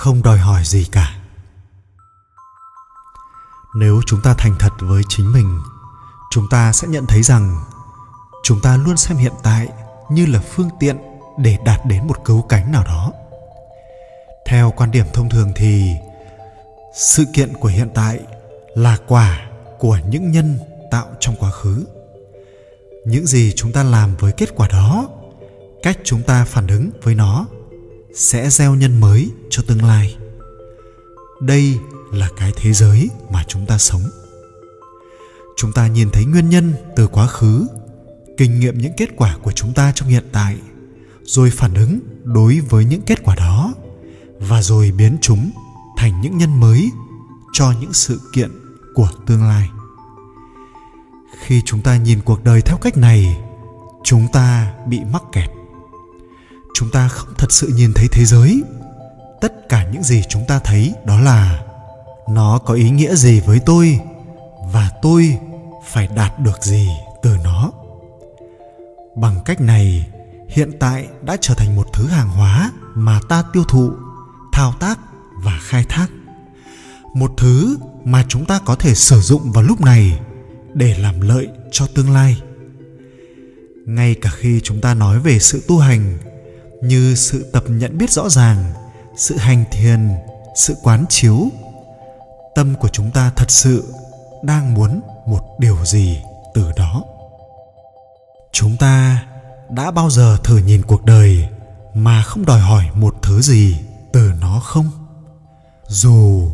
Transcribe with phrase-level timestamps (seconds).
[0.00, 1.16] không đòi hỏi gì cả.
[3.74, 5.60] Nếu chúng ta thành thật với chính mình,
[6.30, 7.60] chúng ta sẽ nhận thấy rằng
[8.42, 9.68] chúng ta luôn xem hiện tại
[10.10, 10.96] như là phương tiện
[11.38, 13.12] để đạt đến một cấu cánh nào đó.
[14.46, 15.90] Theo quan điểm thông thường thì,
[16.94, 18.20] sự kiện của hiện tại
[18.74, 19.48] là quả
[19.78, 20.58] của những nhân
[20.90, 21.86] tạo trong quá khứ.
[23.06, 25.08] Những gì chúng ta làm với kết quả đó,
[25.82, 27.46] cách chúng ta phản ứng với nó
[28.14, 30.16] sẽ gieo nhân mới cho tương lai.
[31.40, 31.78] Đây
[32.12, 34.02] là cái thế giới mà chúng ta sống.
[35.56, 37.66] Chúng ta nhìn thấy nguyên nhân từ quá khứ,
[38.36, 40.56] kinh nghiệm những kết quả của chúng ta trong hiện tại,
[41.24, 43.74] rồi phản ứng đối với những kết quả đó,
[44.38, 45.50] và rồi biến chúng
[45.96, 46.90] thành những nhân mới
[47.52, 48.50] cho những sự kiện
[48.94, 49.68] của tương lai.
[51.40, 53.38] Khi chúng ta nhìn cuộc đời theo cách này,
[54.04, 55.50] chúng ta bị mắc kẹt
[56.74, 58.62] chúng ta không thật sự nhìn thấy thế giới.
[59.40, 61.60] Tất cả những gì chúng ta thấy đó là,
[62.28, 63.98] nó có ý nghĩa gì với tôi
[64.72, 65.38] và tôi
[65.90, 66.88] phải đạt được gì
[67.22, 67.72] từ nó?
[69.16, 70.06] Bằng cách này,
[70.48, 73.90] hiện tại đã trở thành một thứ hàng hóa mà ta tiêu thụ,
[74.52, 74.98] thao tác
[75.42, 76.06] và khai thác.
[77.14, 80.18] Một thứ mà chúng ta có thể sử dụng vào lúc này
[80.74, 82.42] để làm lợi cho tương lai.
[83.86, 86.18] Ngay cả khi chúng ta nói về sự tu hành
[86.82, 88.72] như sự tập nhận biết rõ ràng,
[89.16, 90.08] sự hành thiền,
[90.54, 91.48] sự quán chiếu.
[92.54, 93.94] Tâm của chúng ta thật sự
[94.42, 96.22] đang muốn một điều gì
[96.54, 97.04] từ đó?
[98.52, 99.26] Chúng ta
[99.70, 101.48] đã bao giờ thử nhìn cuộc đời
[101.94, 103.76] mà không đòi hỏi một thứ gì
[104.12, 104.90] từ nó không?
[105.88, 106.50] Dù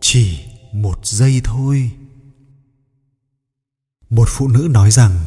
[0.00, 1.90] chỉ một giây thôi.
[4.10, 5.20] Một phụ nữ nói rằng,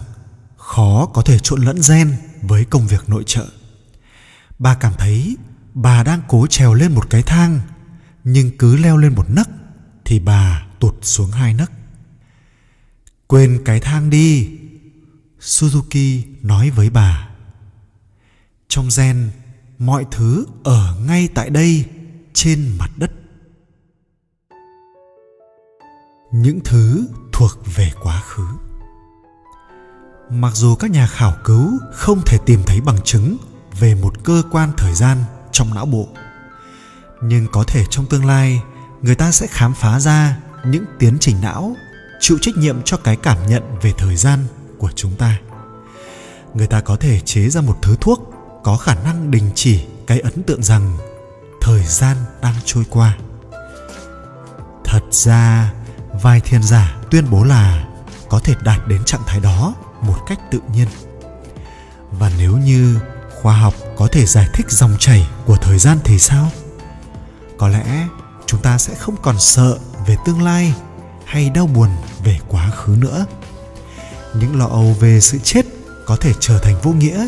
[0.57, 3.45] khó có thể trộn lẫn gen với công việc nội trợ
[4.59, 5.37] bà cảm thấy
[5.73, 7.59] bà đang cố trèo lên một cái thang,
[8.23, 9.49] nhưng cứ leo lên một nấc
[10.05, 11.71] thì bà tụt xuống hai nấc.
[13.27, 14.49] Quên cái thang đi,
[15.39, 17.29] suzuki nói với bà.
[18.67, 19.31] Trong gen,
[19.77, 21.85] mọi thứ ở ngay tại đây,
[22.33, 23.11] trên mặt đất.
[26.31, 28.47] Những thứ thuộc về quá khứ.
[30.29, 33.37] Mặc dù các nhà khảo cứu không thể tìm thấy bằng chứng
[33.79, 35.17] về một cơ quan thời gian
[35.51, 36.07] trong não bộ.
[37.21, 38.61] Nhưng có thể trong tương lai,
[39.01, 41.75] người ta sẽ khám phá ra những tiến trình não
[42.19, 44.39] chịu trách nhiệm cho cái cảm nhận về thời gian
[44.77, 45.39] của chúng ta.
[46.53, 50.19] Người ta có thể chế ra một thứ thuốc có khả năng đình chỉ cái
[50.19, 50.97] ấn tượng rằng
[51.61, 53.17] thời gian đang trôi qua.
[54.85, 55.73] Thật ra,
[56.21, 57.87] vài thiên giả tuyên bố là
[58.29, 60.87] có thể đạt đến trạng thái đó một cách tự nhiên.
[62.11, 62.99] Và nếu như
[63.43, 66.51] khoa học có thể giải thích dòng chảy của thời gian thì sao?
[67.57, 68.07] Có lẽ
[68.45, 69.77] chúng ta sẽ không còn sợ
[70.07, 70.73] về tương lai
[71.25, 71.89] hay đau buồn
[72.23, 73.25] về quá khứ nữa.
[74.33, 75.65] Những lo âu về sự chết
[76.05, 77.27] có thể trở thành vô nghĩa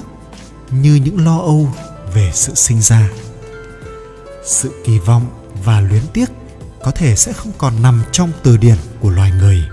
[0.72, 1.70] như những lo âu
[2.14, 3.10] về sự sinh ra.
[4.46, 5.26] Sự kỳ vọng
[5.64, 6.30] và luyến tiếc
[6.84, 9.64] có thể sẽ không còn nằm trong từ điển của loài người.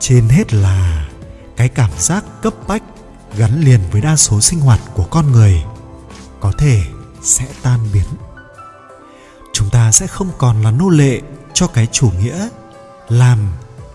[0.00, 1.08] Trên hết là
[1.56, 2.82] cái cảm giác cấp bách
[3.36, 5.64] gắn liền với đa số sinh hoạt của con người,
[6.40, 6.82] có thể
[7.22, 8.06] sẽ tan biến.
[9.52, 11.20] Chúng ta sẽ không còn là nô lệ
[11.54, 12.48] cho cái chủ nghĩa
[13.08, 13.38] làm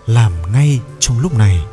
[0.06, 1.64] làm ngay trong lúc này.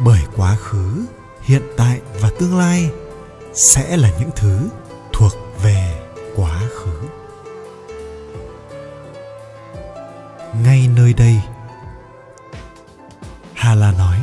[0.00, 1.04] Bởi quá khứ,
[1.42, 2.90] hiện tại và tương lai
[3.54, 4.68] sẽ là những thứ
[5.12, 7.08] thuộc về quá khứ.
[10.64, 11.40] Ngay nơi đây
[13.54, 14.18] hà la nói,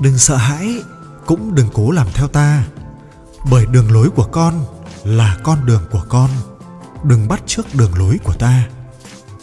[0.00, 0.82] đừng sợ hãi
[1.26, 2.64] cũng đừng cố làm theo ta.
[3.50, 4.64] Bởi đường lối của con
[5.04, 6.30] là con đường của con.
[7.04, 8.68] Đừng bắt chước đường lối của ta.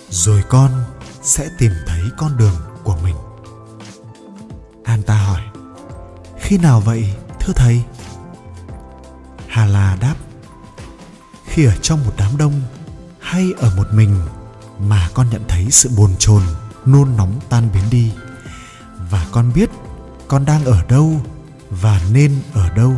[0.10, 0.72] Rồi con
[1.22, 3.16] sẽ tìm thấy con đường của mình.
[4.84, 5.42] An ta hỏi,
[6.40, 7.84] khi nào vậy, thưa thầy?
[9.48, 10.16] Hà la đáp,
[11.46, 12.62] khi ở trong một đám đông
[13.20, 14.20] hay ở một mình
[14.80, 16.42] mà con nhận thấy sự bồn chồn,
[16.86, 18.12] nôn nóng tan biến đi.
[19.10, 19.70] Và con biết
[20.28, 21.22] con đang ở đâu
[21.72, 22.94] và nên ở đâu?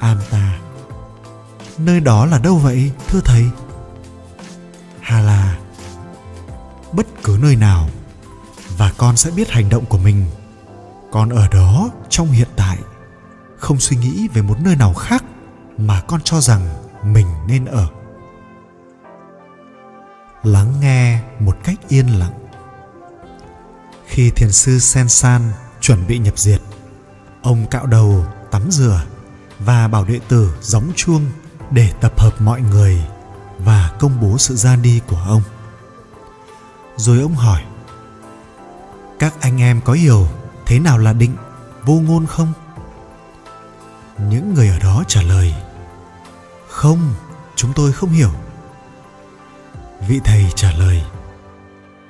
[0.00, 0.58] Anta
[1.78, 3.44] nơi đó là đâu vậy, thưa thầy?
[5.00, 5.58] Hà là
[6.92, 7.88] bất cứ nơi nào,
[8.76, 10.24] và con sẽ biết hành động của mình.
[11.10, 12.78] Con ở đó trong hiện tại.
[13.58, 15.24] Không suy nghĩ về một nơi nào khác
[15.78, 16.68] mà con cho rằng
[17.02, 17.86] mình nên ở.
[20.42, 22.48] Lắng nghe một cách yên lặng.
[24.06, 25.42] Khi thiền sư Sen san
[25.80, 26.60] chuẩn bị nhập diệt
[27.42, 29.02] ông cạo đầu, tắm rửa
[29.58, 31.26] và bảo đệ tử gióng chuông
[31.70, 33.02] để tập hợp mọi người
[33.58, 35.42] và công bố sự ra đi của ông.
[36.96, 37.62] Rồi ông hỏi,
[39.18, 40.28] các anh em có hiểu
[40.66, 41.36] thế nào là định
[41.84, 42.52] vô ngôn không?
[44.18, 45.54] Những người ở đó trả lời,
[46.68, 47.14] không,
[47.56, 48.30] chúng tôi không hiểu.
[50.08, 51.02] Vị thầy trả lời,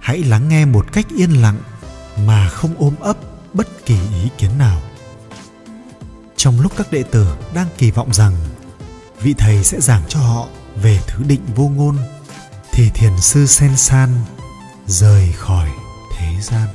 [0.01, 1.59] hãy lắng nghe một cách yên lặng
[2.27, 3.17] mà không ôm ấp
[3.55, 4.81] bất kỳ ý kiến nào
[6.39, 8.35] trong lúc các đệ tử đang kỳ vọng rằng
[9.21, 10.49] vị thầy sẽ giảng cho họ
[10.83, 11.97] về thứ định vô ngôn,
[12.73, 14.11] thì thiền sư sen san
[14.87, 15.69] rời khỏi
[16.17, 16.69] thế gian.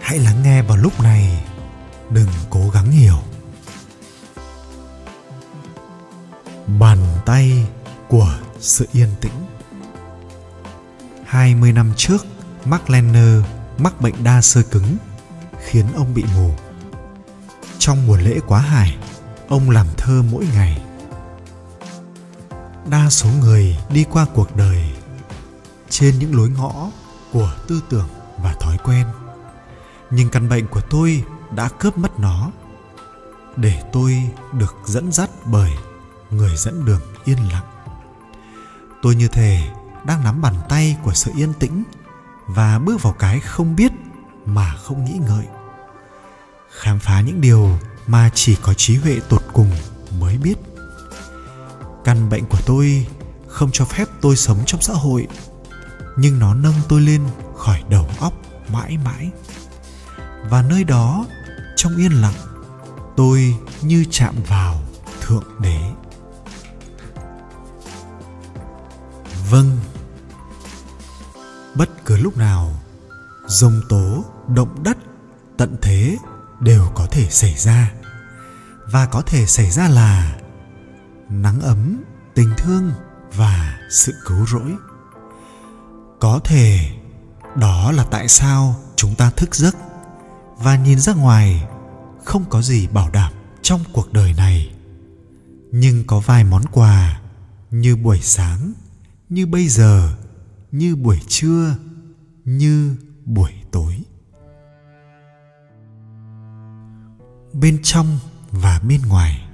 [0.00, 1.44] Hãy lắng nghe vào lúc này,
[2.10, 3.18] đừng cố gắng hiểu.
[6.78, 7.66] Bàn tay
[8.08, 9.46] của sự yên tĩnh.
[11.24, 12.26] 20 năm trước,
[12.64, 13.42] Mark Lenner
[13.78, 14.96] mắc bệnh đa sơ cứng
[15.70, 16.50] khiến ông bị mù.
[17.78, 18.98] Trong mùa lễ quá hải,
[19.48, 20.82] ông làm thơ mỗi ngày.
[22.90, 24.92] Đa số người đi qua cuộc đời
[25.88, 26.90] trên những lối ngõ
[27.32, 28.08] của tư tưởng
[28.42, 29.06] và thói quen.
[30.10, 31.24] Nhưng căn bệnh của tôi
[31.54, 32.50] đã cướp mất nó
[33.56, 35.70] để tôi được dẫn dắt bởi
[36.30, 37.66] người dẫn đường yên lặng.
[39.02, 39.68] Tôi như thể
[40.04, 41.82] đang nắm bàn tay của sự yên tĩnh
[42.46, 43.92] và bước vào cái không biết
[44.46, 45.46] mà không nghĩ ngợi
[46.70, 49.70] khám phá những điều mà chỉ có trí huệ tột cùng
[50.18, 50.54] mới biết.
[52.04, 53.06] Căn bệnh của tôi
[53.48, 55.26] không cho phép tôi sống trong xã hội,
[56.16, 57.24] nhưng nó nâng tôi lên
[57.56, 58.32] khỏi đầu óc
[58.72, 59.30] mãi mãi.
[60.50, 61.26] Và nơi đó,
[61.76, 62.34] trong yên lặng,
[63.16, 64.80] tôi như chạm vào
[65.20, 65.80] thượng đế.
[69.50, 69.78] Vâng.
[71.74, 72.74] Bất cứ lúc nào
[73.46, 74.96] rông tố, động đất,
[75.56, 76.16] tận thế
[76.60, 77.92] đều có thể xảy ra.
[78.92, 80.36] Và có thể xảy ra là
[81.28, 82.04] nắng ấm,
[82.34, 82.92] tình thương
[83.36, 84.76] và sự cứu rỗi.
[86.20, 86.90] Có thể
[87.56, 89.76] đó là tại sao chúng ta thức giấc
[90.58, 91.68] và nhìn ra ngoài
[92.24, 94.70] không có gì bảo đảm trong cuộc đời này.
[95.72, 97.20] Nhưng có vài món quà
[97.70, 98.72] như buổi sáng,
[99.28, 100.16] như bây giờ,
[100.72, 101.76] như buổi trưa,
[102.44, 104.02] như buổi tối.
[107.52, 108.18] Bên trong
[108.50, 109.46] và bên ngoài.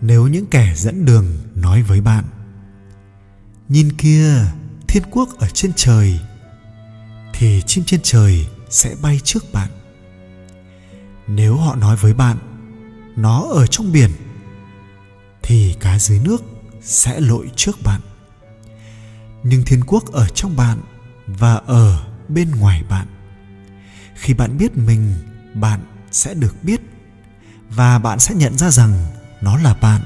[0.00, 2.24] Nếu những kẻ dẫn đường nói với bạn,
[3.68, 4.44] nhìn kia
[4.88, 6.20] thiên quốc ở trên trời,
[7.32, 9.70] thì chim trên trời sẽ bay trước bạn.
[11.26, 12.36] Nếu họ nói với bạn,
[13.16, 14.10] nó ở trong biển,
[15.42, 16.42] thì cá dưới nước
[16.80, 18.00] sẽ lội trước bạn.
[19.42, 20.78] Nhưng thiên quốc ở trong bạn
[21.26, 23.06] và ở bên ngoài bạn.
[24.14, 25.14] Khi bạn biết mình,
[25.54, 25.80] bạn
[26.12, 26.80] sẽ được biết.
[27.68, 29.06] Và bạn sẽ nhận ra rằng
[29.40, 30.00] nó là bạn,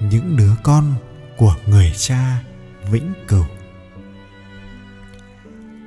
[0.00, 0.94] những đứa con
[1.36, 2.42] của người cha
[2.90, 3.46] vĩnh cửu.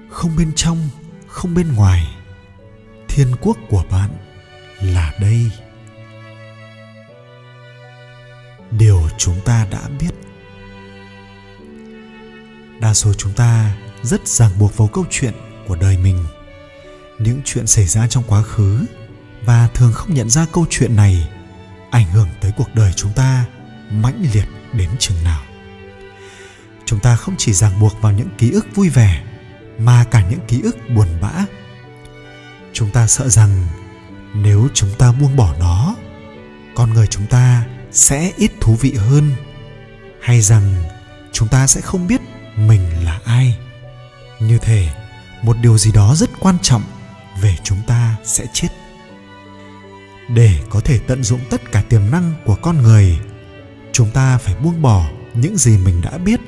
[0.09, 0.89] Không bên trong,
[1.27, 2.07] không bên ngoài,
[3.07, 4.09] thiên quốc của bạn
[4.81, 5.51] là đây.
[8.71, 10.11] Điều chúng ta đã biết.
[12.81, 15.33] Đa số chúng ta rất ràng buộc vào câu chuyện
[15.67, 16.25] của đời mình.
[17.19, 18.85] Những chuyện xảy ra trong quá khứ
[19.49, 21.29] và thường không nhận ra câu chuyện này,
[21.91, 23.45] ảnh hưởng tới cuộc đời chúng ta
[23.91, 25.41] mãnh liệt đến chừng nào.
[26.85, 29.23] Chúng ta không chỉ ràng buộc vào những ký ức vui vẻ,
[29.79, 31.31] mà cả những ký ức buồn bã.
[32.73, 33.67] Chúng ta sợ rằng
[34.33, 35.95] nếu chúng ta buông bỏ nó,
[36.75, 39.31] con người chúng ta sẽ ít thú vị hơn,
[40.21, 40.83] hay rằng
[41.31, 42.21] chúng ta sẽ không biết
[42.55, 43.57] mình là ai.
[44.39, 44.89] Như thể
[45.41, 46.83] một điều gì đó rất quan trọng
[47.41, 48.69] về chúng ta sẽ chết
[50.33, 53.19] để có thể tận dụng tất cả tiềm năng của con người.
[53.91, 56.39] Chúng ta phải buông bỏ những gì mình đã biết.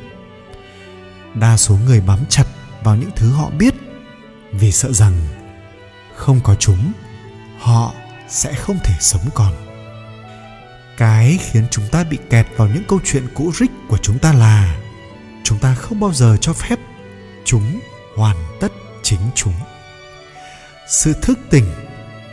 [1.33, 2.45] Đa số người bám chặt
[2.83, 3.73] vào những thứ họ biết,
[4.51, 5.13] vì sợ rằng
[6.15, 6.91] không có chúng,
[7.59, 7.93] họ
[8.29, 9.53] sẽ không thể sống còn.
[10.97, 14.33] Cái khiến chúng ta bị kẹt vào những câu chuyện cũ rích của chúng ta
[14.33, 14.77] là
[15.43, 16.79] chúng ta không bao giờ cho phép
[17.45, 17.79] chúng
[18.15, 18.71] hoàn tất
[19.03, 19.53] chính chúng.
[20.89, 21.65] Sự thức tỉnh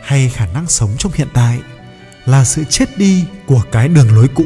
[0.09, 1.59] hay khả năng sống trong hiện tại
[2.25, 4.45] là sự chết đi của cái đường lối cũ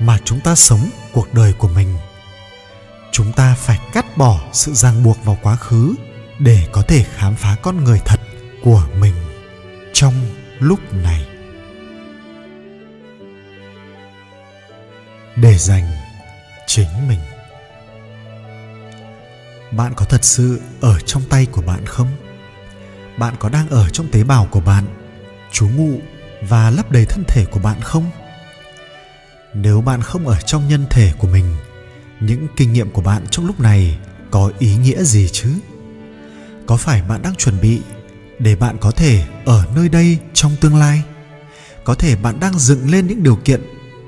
[0.00, 1.96] mà chúng ta sống cuộc đời của mình.
[3.12, 5.94] Chúng ta phải cắt bỏ sự ràng buộc vào quá khứ
[6.38, 8.20] để có thể khám phá con người thật
[8.62, 9.14] của mình
[9.92, 10.14] trong
[10.58, 11.26] lúc này.
[15.36, 15.90] Để dành
[16.66, 17.20] chính mình.
[19.70, 22.29] Bạn có thật sự ở trong tay của bạn không?
[23.20, 24.84] Bạn có đang ở trong tế bào của bạn,
[25.52, 25.98] trú ngụ
[26.48, 28.10] và lấp đầy thân thể của bạn không?
[29.54, 31.56] Nếu bạn không ở trong nhân thể của mình,
[32.20, 33.98] những kinh nghiệm của bạn trong lúc này
[34.30, 35.54] có ý nghĩa gì chứ?
[36.66, 37.80] Có phải bạn đang chuẩn bị
[38.38, 41.02] để bạn có thể ở nơi đây trong tương lai?
[41.84, 43.60] Có thể bạn đang dựng lên những điều kiện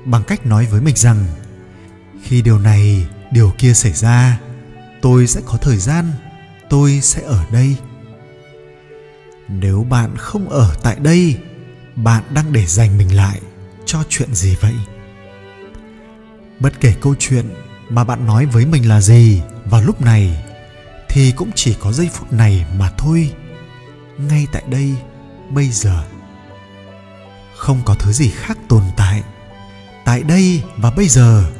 [0.05, 1.25] bằng cách nói với mình rằng,
[2.23, 4.39] khi điều này, điều kia xảy ra,
[5.01, 6.11] tôi sẽ có thời gian,
[6.69, 7.75] tôi sẽ ở đây
[9.59, 11.37] nếu bạn không ở tại đây,
[11.95, 13.41] bạn đang để dành mình lại
[13.85, 14.73] cho chuyện gì vậy?
[16.59, 17.45] Bất kể câu chuyện
[17.89, 20.43] mà bạn nói với mình là gì vào lúc này,
[21.09, 23.31] thì cũng chỉ có giây phút này mà thôi.
[24.17, 24.95] Ngay tại đây,
[25.49, 26.03] bây giờ.
[27.55, 29.23] Không có thứ gì khác tồn tại.
[30.05, 31.51] Tại đây và bây giờ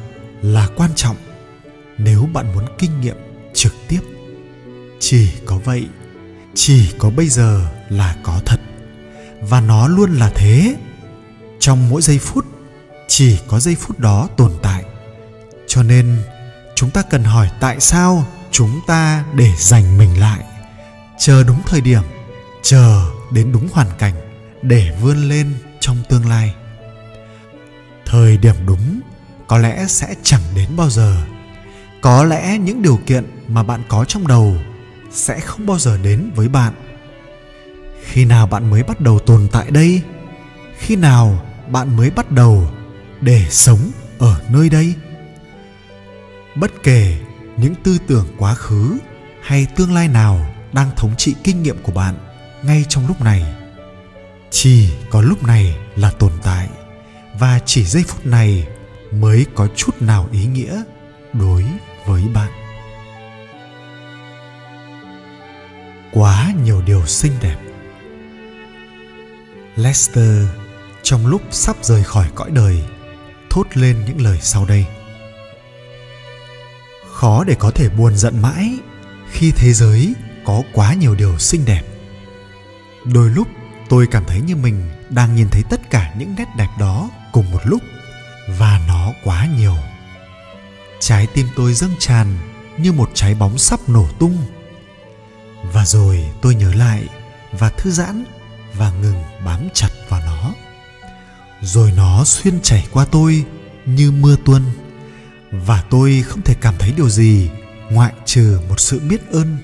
[0.42, 1.18] là quan trọng.
[1.98, 3.18] Nếu bạn muốn kinh nghiệm
[3.54, 4.02] trực tiếp,
[5.00, 5.88] chỉ có vậy
[6.56, 8.60] chỉ có bây giờ là có thật.
[9.42, 10.76] Và nó luôn là thế.
[11.60, 12.46] Trong mỗi giây phút,
[13.08, 14.84] chỉ có giây phút đó tồn tại.
[15.68, 16.18] Cho nên,
[16.76, 20.40] chúng ta cần hỏi tại sao chúng ta để dành mình lại.
[21.20, 22.04] Chờ đúng thời điểm,
[22.64, 24.14] chờ đến đúng hoàn cảnh
[24.62, 26.54] để vươn lên trong tương lai.
[28.06, 29.00] Thời điểm đúng
[29.48, 31.18] có lẽ sẽ chẳng đến bao giờ.
[32.02, 34.56] Có lẽ những điều kiện mà bạn có trong đầu
[35.14, 36.74] sẽ không bao giờ đến với bạn.
[38.04, 40.02] Khi nào bạn mới bắt đầu tồn tại đây?
[40.78, 42.72] Khi nào bạn mới bắt đầu
[43.22, 44.94] để sống ở nơi đây?
[46.56, 47.18] Bất kể
[47.58, 48.98] những tư tưởng quá khứ
[49.42, 52.16] hay tương lai nào đang thống trị kinh nghiệm của bạn
[52.64, 53.54] ngay trong lúc này,
[54.52, 56.70] chỉ có lúc này là tồn tại
[57.40, 58.68] và chỉ giây phút này
[59.12, 60.84] mới có chút nào ý nghĩa
[61.34, 61.66] đối
[62.06, 62.63] với bạn.
[66.14, 67.58] Quá nhiều điều xinh đẹp.
[69.76, 70.48] Lester,
[71.04, 72.84] trong lúc sắp rời khỏi cõi đời,
[73.50, 74.86] thốt lên những lời sau đây.
[77.14, 78.78] Khó để có thể buồn giận mãi
[79.32, 80.14] khi thế giới
[80.46, 81.84] có quá nhiều điều xinh đẹp.
[83.14, 83.48] Đôi lúc
[83.90, 87.52] tôi cảm thấy như mình đang nhìn thấy tất cả những nét đẹp đó cùng
[87.52, 87.82] một lúc,
[88.58, 89.76] và nó quá nhiều.
[91.00, 92.28] Trái tim tôi dâng tràn
[92.78, 94.38] như một trái bóng sắp nổ tung
[95.64, 97.08] và rồi tôi nhớ lại
[97.52, 98.26] và thư giãn
[98.74, 100.54] và ngừng bám chặt vào nó.
[101.62, 103.46] Rồi nó xuyên chảy qua tôi
[103.86, 104.62] như mưa tuôn.
[105.52, 107.50] Và tôi không thể cảm thấy điều gì
[107.92, 109.58] ngoại trừ một sự biết ơn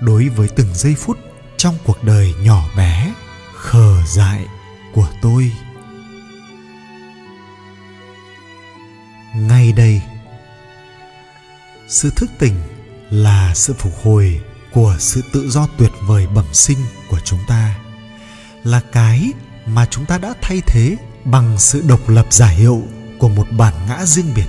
[0.00, 1.18] đối với từng giây phút
[1.56, 3.12] trong cuộc đời nhỏ bé,
[3.54, 4.46] khờ dại
[4.92, 5.52] của tôi.
[9.36, 10.02] Ngay đây,
[11.88, 12.54] sự thức tỉnh
[13.10, 14.40] là sự phục hồi
[14.76, 16.78] của sự tự do tuyệt vời bẩm sinh
[17.08, 17.76] của chúng ta
[18.64, 19.32] là cái
[19.66, 22.82] mà chúng ta đã thay thế bằng sự độc lập giả hiệu
[23.18, 24.46] của một bản ngã riêng biệt.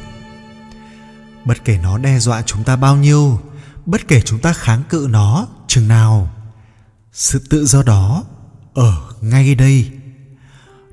[1.45, 3.39] Bất kể nó đe dọa chúng ta bao nhiêu,
[3.85, 6.29] bất kể chúng ta kháng cự nó chừng nào,
[7.13, 8.23] sự tự do đó
[8.73, 9.91] ở ngay đây.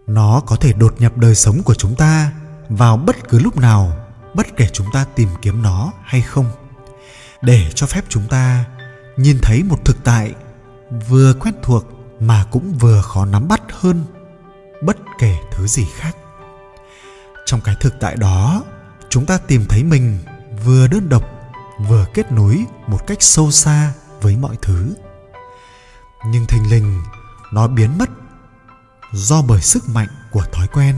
[0.06, 2.32] Nó có thể đột nhập đời sống của chúng ta
[2.68, 3.96] vào bất cứ lúc nào,
[4.34, 6.46] bất kể chúng ta tìm kiếm nó hay không.
[7.42, 8.64] Để cho phép chúng ta
[9.16, 10.34] nhìn thấy một thực tại
[11.08, 11.84] vừa quen thuộc
[12.20, 14.04] mà cũng vừa khó nắm bắt hơn
[14.82, 16.16] bất kể thứ gì khác.
[17.46, 18.62] Trong cái thực tại đó,
[19.08, 20.18] chúng ta tìm thấy mình
[20.64, 21.24] vừa đơn độc,
[21.88, 24.94] vừa kết nối một cách sâu xa với mọi thứ.
[26.26, 27.02] Nhưng thình lình,
[27.52, 28.10] nó biến mất
[29.12, 30.96] do bởi sức mạnh của thói quen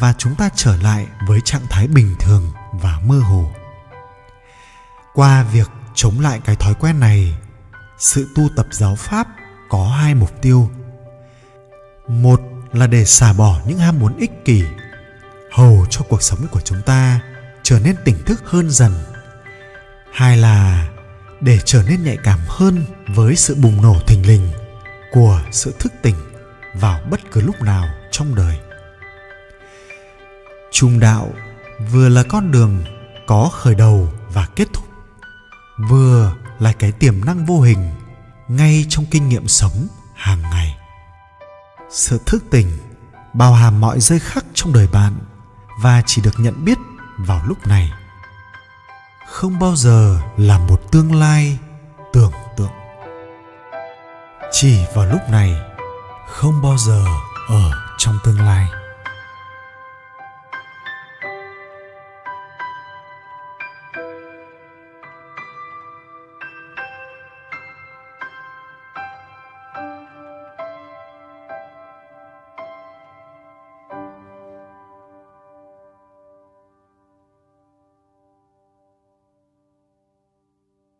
[0.00, 3.52] và chúng ta trở lại với trạng thái bình thường và mơ hồ.
[5.14, 7.34] Qua việc chống lại cái thói quen này,
[7.98, 9.28] sự tu tập giáo pháp
[9.68, 10.70] có hai mục tiêu.
[12.08, 12.40] Một
[12.72, 14.64] là để xả bỏ những ham muốn ích kỷ,
[15.52, 17.20] hầu cho cuộc sống của chúng ta
[17.62, 18.92] trở nên tỉnh thức hơn dần.
[20.12, 20.88] Hai là
[21.40, 24.48] để trở nên nhạy cảm hơn với sự bùng nổ thình lình
[25.12, 26.14] của sự thức tỉnh
[26.74, 28.58] vào bất cứ lúc nào trong đời.
[30.72, 31.32] Trung đạo
[31.92, 32.84] vừa là con đường
[33.26, 34.84] có khởi đầu và kết thúc
[35.78, 37.90] vừa là cái tiềm năng vô hình
[38.48, 40.76] ngay trong kinh nghiệm sống hàng ngày.
[41.90, 42.78] Sự thức tỉnh
[43.32, 45.12] bao hàm mọi giây khắc trong đời bạn
[45.82, 46.78] và chỉ được nhận biết
[47.18, 47.92] vào lúc này.
[49.28, 51.58] Không bao giờ là một tương lai
[52.12, 52.72] tưởng tượng.
[54.52, 55.56] Chỉ vào lúc này,
[56.28, 57.04] không bao giờ
[57.48, 58.68] ở trong tương lai.